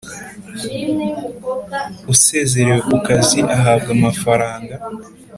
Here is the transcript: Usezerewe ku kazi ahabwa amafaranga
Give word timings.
Usezerewe 2.13 2.79
ku 2.87 2.95
kazi 3.07 3.39
ahabwa 3.55 3.89
amafaranga 3.97 4.73